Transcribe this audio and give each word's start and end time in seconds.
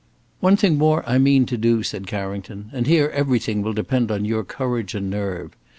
"One 0.39 0.57
thing 0.57 0.79
more 0.79 1.07
I 1.07 1.19
mean 1.19 1.45
to 1.45 1.57
do," 1.57 1.83
said 1.83 2.07
Carrington: 2.07 2.71
"and 2.73 2.87
here 2.87 3.09
everything 3.13 3.61
will 3.61 3.73
depend 3.73 4.09
on 4.09 4.25
your 4.25 4.43
courage 4.43 4.95
and 4.95 5.11
nerve. 5.11 5.55